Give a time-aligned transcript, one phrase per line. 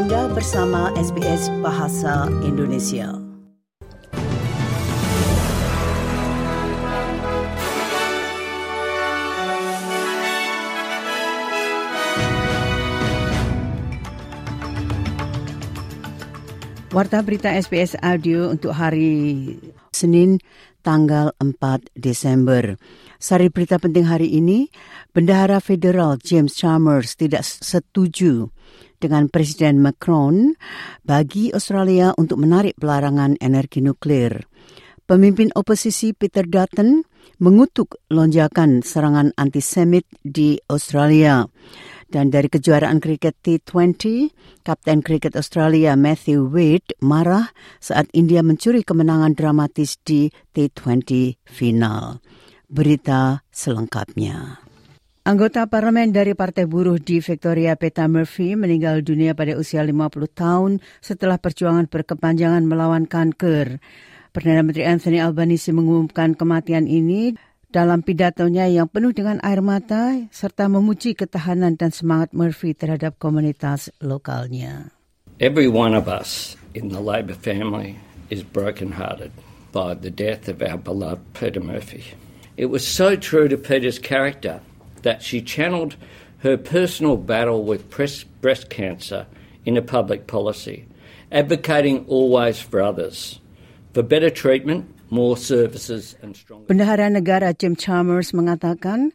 [0.00, 3.12] Anda bersama SBS Bahasa Indonesia.
[16.96, 19.52] Warta berita SBS Audio untuk hari
[19.92, 20.40] Senin
[20.80, 22.80] tanggal 4 Desember.
[23.20, 24.72] Sari berita penting hari ini,
[25.12, 28.48] Bendahara Federal James Chalmers tidak setuju
[29.00, 30.52] dengan Presiden Macron
[31.02, 34.44] bagi Australia untuk menarik pelarangan energi nuklir.
[35.08, 37.02] Pemimpin oposisi Peter Dutton
[37.42, 41.48] mengutuk lonjakan serangan antisemit di Australia.
[42.10, 44.30] Dan dari kejuaraan kriket T20,
[44.66, 52.18] Kapten kriket Australia Matthew Wade marah saat India mencuri kemenangan dramatis di T20 final.
[52.66, 54.59] Berita selengkapnya.
[55.30, 60.82] Anggota parlemen dari Partai Buruh di Victoria, Peta Murphy, meninggal dunia pada usia 50 tahun
[60.98, 63.78] setelah perjuangan berkepanjangan melawan kanker.
[64.34, 67.38] Perdana Menteri Anthony Albanese mengumumkan kematian ini
[67.70, 73.86] dalam pidatonya yang penuh dengan air mata serta memuji ketahanan dan semangat Murphy terhadap komunitas
[74.02, 74.90] lokalnya.
[75.38, 78.02] Every one of us in the Labor family
[78.34, 79.30] is brokenhearted
[79.70, 82.18] by the death of our beloved Peter Murphy.
[82.58, 84.58] It was so true to Peter's character
[85.02, 85.96] that she channeled
[86.40, 89.26] her personal battle with breast cancer
[89.64, 90.86] into public policy,
[91.30, 93.40] advocating always for others,
[93.92, 96.66] for better treatment more services and stronger...
[96.70, 99.12] Bendahara negara Jim Chalmers mengatakan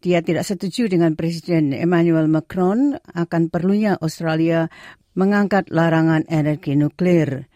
[0.00, 4.68] dia tidak setuju dengan Presiden Emmanuel Macron akan perlunya Australia
[5.14, 7.46] mengangkat larangan energi nuklir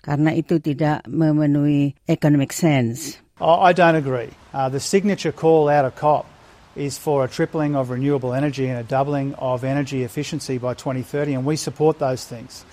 [0.00, 3.18] karena itu tidak memenuhi economic sense.
[3.42, 4.30] Oh, I don't agree.
[4.54, 6.31] Uh, the signature call out of COP
[6.74, 11.34] is for a tripling of renewable energy and a doubling of energy efficiency by 2030,
[11.34, 12.64] and we support those things.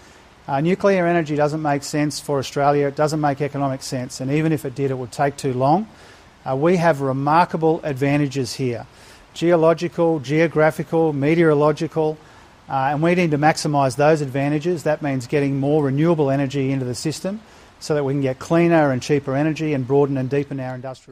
[0.48, 2.88] Uh, nuclear energy doesn't make sense for Australia.
[2.88, 4.20] It doesn't make economic sense.
[4.20, 5.88] And even if it did, it would take too long.
[6.44, 8.88] Uh, we have remarkable advantages here
[9.36, 12.18] geological, geographical, meteorological.
[12.68, 14.84] Uh, and we need to maximise those advantages.
[14.84, 17.42] That means getting more renewable energy into the system.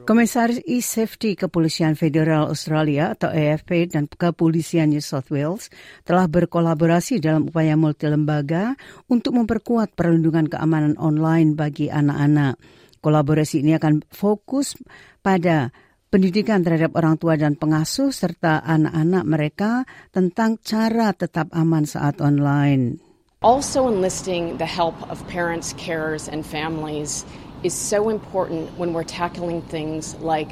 [0.04, 5.72] Komisaris E-Safety Kepolisian Federal Australia atau AFP dan Kepolisian New South Wales
[6.04, 8.76] telah berkolaborasi dalam upaya multilembaga
[9.08, 12.60] untuk memperkuat perlindungan keamanan online bagi anak-anak.
[13.00, 14.76] Kolaborasi ini akan fokus
[15.24, 15.72] pada
[16.12, 19.70] pendidikan terhadap orang tua dan pengasuh serta anak-anak mereka
[20.12, 23.07] tentang cara tetap aman saat online.
[23.40, 27.24] Also, enlisting the help of parents, carers, and families
[27.62, 30.50] is so important when we're tackling things like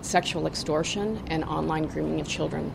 [0.00, 2.72] sexual extortion and online grooming of children.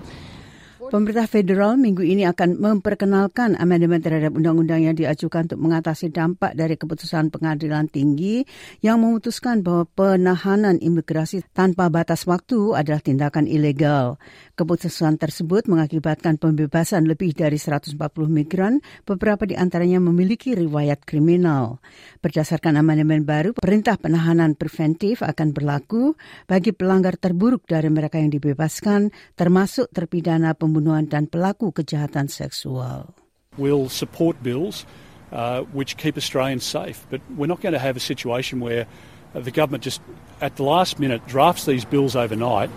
[0.89, 6.81] Pemerintah federal minggu ini akan memperkenalkan amandemen terhadap undang-undang yang diajukan untuk mengatasi dampak dari
[6.81, 8.41] keputusan pengadilan tinggi
[8.81, 14.17] yang memutuskan bahwa penahanan imigrasi tanpa batas waktu adalah tindakan ilegal.
[14.57, 17.93] Keputusan tersebut mengakibatkan pembebasan lebih dari 140
[18.25, 21.77] migran, beberapa di antaranya memiliki riwayat kriminal.
[22.25, 26.17] Berdasarkan amandemen baru, perintah penahanan preventif akan berlaku
[26.49, 33.11] bagi pelanggar terburuk dari mereka yang dibebaskan, termasuk terpidana pembunuhan pembunuhan dan pelaku kejahatan seksual.
[33.59, 34.87] We'll support bills
[35.31, 38.87] uh, which keep Australians safe, but we're not going to have a situation where
[39.35, 40.01] the government just
[40.41, 42.71] at the last minute drafts these bills overnight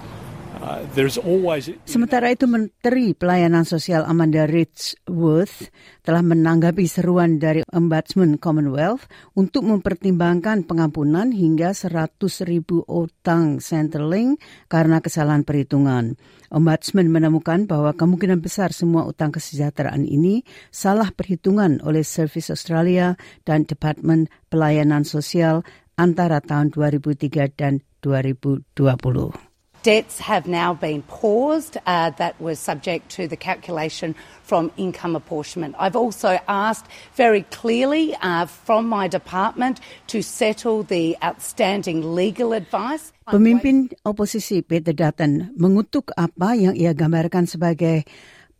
[1.82, 5.74] Sementara itu Menteri Pelayanan Sosial Amanda Richworth
[6.06, 12.14] telah menanggapi seruan dari Ombudsman Commonwealth untuk mempertimbangkan pengampunan hingga 100
[12.46, 14.38] ribu utang Centrelink
[14.70, 16.14] karena kesalahan perhitungan.
[16.54, 23.66] Ombudsman menemukan bahwa kemungkinan besar semua utang kesejahteraan ini salah perhitungan oleh Service Australia dan
[23.66, 25.66] Departemen Pelayanan Sosial
[25.98, 29.51] antara tahun 2003 dan 2020.
[29.82, 34.14] Debts have now been paused uh, that was subject to the calculation
[34.46, 35.74] from income apportionment.
[35.74, 36.86] I've also asked
[37.18, 39.82] very clearly uh, from my department
[40.14, 43.10] to settle the outstanding legal advice.
[43.26, 48.06] Pemimpin oposisi Peter Dutton mengutuk apa yang ia gambarkan sebagai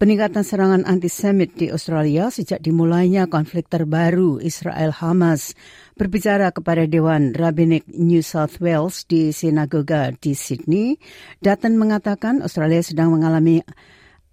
[0.03, 5.55] peningkatan serangan antisemit di Australia sejak dimulainya konflik terbaru Israel-Hamas.
[5.95, 10.99] Berbicara kepada Dewan Rabbinik New South Wales di sinagoga di Sydney,
[11.39, 13.63] Dutton mengatakan Australia sedang mengalami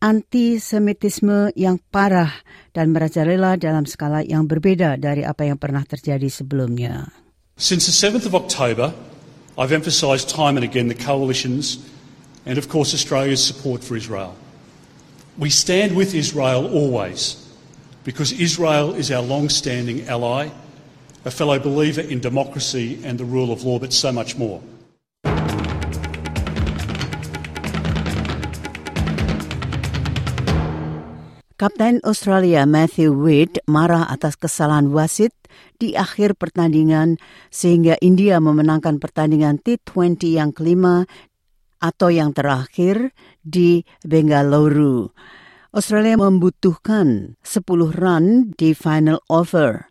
[0.01, 2.33] antisemitisme yang parah
[2.74, 7.13] dan merajalela dalam skala yang berbeda dari apa yang pernah terjadi sebelumnya.
[7.62, 8.89] Since the 7th of October,
[9.54, 11.77] I've emphasised time and again the coalition's
[12.50, 14.33] and of course Australia's support for Israel.
[15.39, 17.39] We stand with Israel always
[18.03, 20.51] because Israel is our long standing ally,
[21.24, 24.59] a fellow believer in democracy and the rule of law, but so much more.
[31.56, 35.31] Kapten Australia Matthew Wade marah atas kesalahan wasit
[35.80, 37.15] di akhir pertandingan
[37.47, 41.07] sehingga India memenangkan pertandingan T20 yang kelima
[41.81, 45.10] atau yang terakhir di Bengaluru.
[45.74, 49.90] Australia membutuhkan 10 run di final over.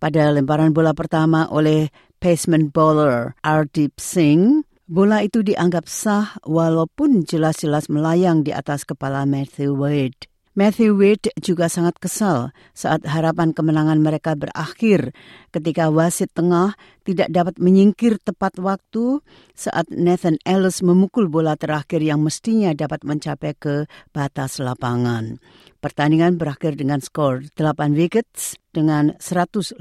[0.00, 1.92] Pada lemparan bola pertama oleh
[2.22, 9.76] pacement bowler Ardeep Singh, bola itu dianggap sah walaupun jelas-jelas melayang di atas kepala Matthew
[9.76, 10.29] Wade.
[10.58, 15.14] Matthew Wade juga sangat kesal saat harapan kemenangan mereka berakhir
[15.54, 16.74] ketika wasit tengah
[17.06, 19.22] tidak dapat menyingkir tepat waktu
[19.54, 25.38] saat Nathan Ellis memukul bola terakhir yang mestinya dapat mencapai ke batas lapangan.
[25.78, 29.78] Pertandingan berakhir dengan skor 8 wickets dengan 154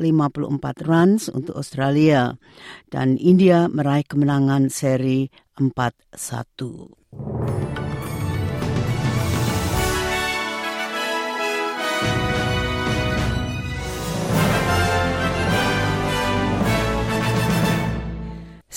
[0.86, 2.38] runs untuk Australia
[2.94, 6.99] dan India meraih kemenangan seri 4-1.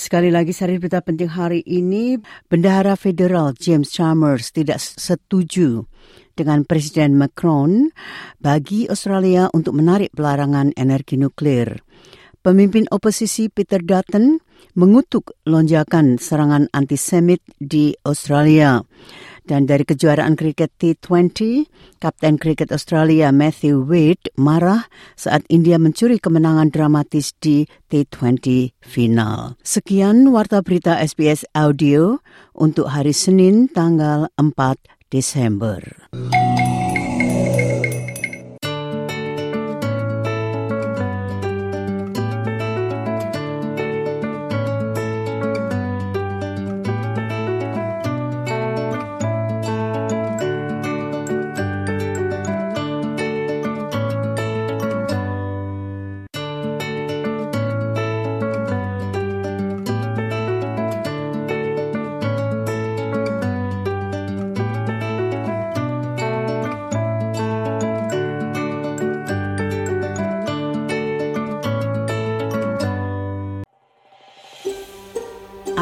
[0.03, 2.19] Sekali lagi sari berita penting hari ini,
[2.51, 5.87] Bendahara Federal James Chalmers tidak setuju
[6.35, 7.87] dengan Presiden Macron
[8.43, 11.79] bagi Australia untuk menarik pelarangan energi nuklir.
[12.43, 14.43] Pemimpin oposisi Peter Dutton
[14.75, 18.83] mengutuk lonjakan serangan antisemit di Australia.
[19.43, 21.67] Dan dari kejuaraan kriket T20,
[21.99, 24.87] Kapten kriket Australia Matthew Wade marah
[25.19, 29.59] saat India mencuri kemenangan dramatis di T20 final.
[29.61, 32.23] Sekian Warta Berita SBS Audio
[32.55, 36.09] untuk hari Senin tanggal 4 Desember.